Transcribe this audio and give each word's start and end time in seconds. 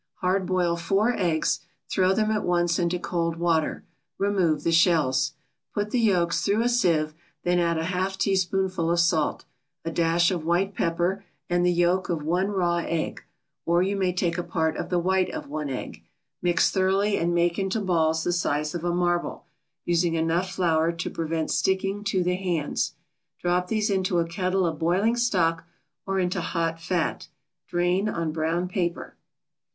Hard 0.15 0.47
boil 0.47 0.77
four 0.77 1.13
eggs, 1.15 1.59
throw 1.87 2.11
them 2.15 2.31
at 2.31 2.41
once 2.41 2.79
into 2.79 2.97
cold 2.97 3.35
water, 3.35 3.83
remove 4.17 4.63
the 4.63 4.71
shells. 4.71 5.33
Put 5.75 5.91
the 5.91 5.99
yolks 5.99 6.41
through 6.41 6.63
a 6.63 6.69
sieve, 6.69 7.13
then 7.43 7.59
add 7.59 7.77
a 7.77 7.83
half 7.83 8.17
teaspoonful 8.17 8.89
of 8.89 8.99
salt, 8.99 9.45
a 9.85 9.91
dash 9.91 10.31
of 10.31 10.43
white 10.43 10.73
pepper 10.73 11.23
and 11.51 11.63
the 11.63 11.71
yolk 11.71 12.09
of 12.09 12.23
one 12.23 12.47
raw 12.49 12.77
egg, 12.77 13.21
or 13.63 13.83
you 13.83 13.95
may 13.95 14.11
take 14.11 14.39
a 14.39 14.43
part 14.43 14.75
of 14.75 14.89
the 14.89 14.97
white 14.97 15.29
of 15.29 15.49
one 15.49 15.69
egg. 15.69 16.03
Mix 16.41 16.71
thoroughly 16.71 17.15
and 17.15 17.35
make 17.35 17.59
into 17.59 17.79
balls 17.79 18.23
the 18.23 18.33
size 18.33 18.73
of 18.73 18.83
a 18.83 18.91
marble, 18.95 19.45
using 19.85 20.15
enough 20.15 20.49
flour 20.51 20.91
to 20.91 21.11
prevent 21.11 21.51
sticking 21.51 22.03
to 22.05 22.23
the 22.23 22.37
hands. 22.37 22.93
Drop 23.39 23.67
these 23.67 23.91
into 23.91 24.17
a 24.17 24.25
kettle 24.27 24.65
of 24.65 24.79
boiling 24.79 25.15
stock, 25.15 25.65
or 26.07 26.17
into 26.19 26.41
hot 26.41 26.81
fat. 26.81 27.27
Drain 27.67 28.09
on 28.09 28.31
brown 28.31 28.67
paper. 28.67 29.15